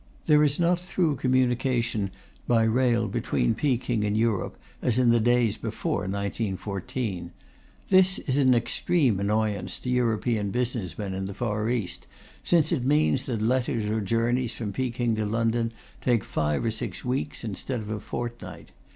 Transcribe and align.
There 0.25 0.43
is 0.43 0.59
not 0.59 0.79
through 0.79 1.17
communication 1.17 2.09
by 2.47 2.63
rail 2.63 3.07
between 3.07 3.53
Peking 3.53 4.03
and 4.03 4.17
Europe 4.17 4.57
as 4.81 4.97
in 4.97 5.11
the 5.11 5.19
days 5.19 5.57
before 5.57 6.07
1914. 6.07 7.29
This 7.89 8.17
is 8.17 8.35
an 8.37 8.55
extreme 8.55 9.19
annoyance 9.19 9.77
to 9.77 9.91
European 9.91 10.49
business 10.49 10.97
men 10.97 11.13
in 11.13 11.25
the 11.25 11.35
Far 11.35 11.69
East, 11.69 12.07
since 12.43 12.71
it 12.71 12.83
means 12.83 13.27
that 13.27 13.43
letters 13.43 13.87
or 13.89 14.01
journeys 14.01 14.55
from 14.55 14.73
Peking 14.73 15.13
to 15.17 15.25
London 15.27 15.71
take 16.01 16.23
five 16.23 16.65
or 16.65 16.71
six 16.71 17.05
weeks 17.05 17.43
instead 17.43 17.79
of 17.79 17.91
a 17.91 17.99
fortnight. 17.99 18.71